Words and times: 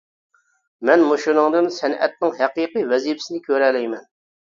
مەن 0.91 1.03
مۇشۇنىڭدىن 1.09 1.69
سەنئەتنىڭ 1.77 2.35
ھەقىقىي 2.43 2.91
ۋەزىپىسىنى 2.97 3.47
كۆرەلەيمەن. 3.49 4.15